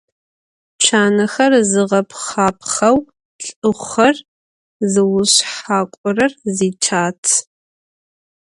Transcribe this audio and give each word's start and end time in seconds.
Чаныхэр 0.83 1.53
зыгъэпхъапхъэу 1.71 2.97
лlыхъухэр 3.47 4.15
зыушъхьакlурэр 4.91 6.31
зичат 6.55 7.23